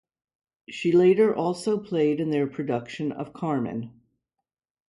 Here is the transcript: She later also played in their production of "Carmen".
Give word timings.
She 0.67 0.91
later 0.91 1.31
also 1.35 1.77
played 1.77 2.19
in 2.19 2.31
their 2.31 2.47
production 2.47 3.11
of 3.11 3.33
"Carmen". 3.33 4.01